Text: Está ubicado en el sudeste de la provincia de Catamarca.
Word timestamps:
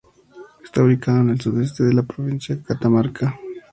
Está 0.63 0.81
ubicado 0.81 1.19
en 1.19 1.29
el 1.29 1.39
sudeste 1.41 1.83
de 1.83 1.93
la 1.93 2.01
provincia 2.01 2.55
de 2.55 2.63
Catamarca. 2.63 3.37